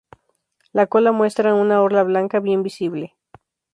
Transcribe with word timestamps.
La 0.73 0.87
cola 0.87 1.11
muestra 1.11 1.53
una 1.53 1.83
orla 1.83 2.01
blanca 2.01 2.39
bien 2.39 2.63
visible. 2.63 3.15